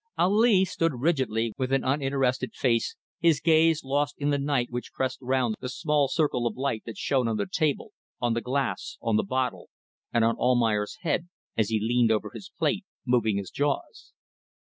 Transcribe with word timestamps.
Ali 0.17 0.65
stood 0.65 0.93
rigidly 0.99 1.43
straight 1.49 1.59
with 1.59 1.71
an 1.71 1.83
uninterested 1.83 2.55
face, 2.55 2.95
his 3.19 3.39
gaze 3.39 3.83
lost 3.83 4.15
in 4.17 4.31
the 4.31 4.39
night 4.39 4.71
which 4.71 4.91
pressed 4.93 5.19
round 5.21 5.53
the 5.61 5.69
small 5.69 6.07
circle 6.07 6.47
of 6.47 6.55
light 6.57 6.81
that 6.87 6.97
shone 6.97 7.27
on 7.27 7.37
the 7.37 7.45
table, 7.45 7.91
on 8.19 8.33
the 8.33 8.41
glass, 8.41 8.97
on 9.03 9.15
the 9.15 9.21
bottle, 9.23 9.69
and 10.11 10.25
on 10.25 10.37
Almayer's 10.39 10.97
head 11.01 11.29
as 11.55 11.69
he 11.69 11.79
leaned 11.79 12.11
over 12.11 12.31
his 12.33 12.49
plate 12.57 12.83
moving 13.05 13.37
his 13.37 13.51
jaws. 13.51 14.11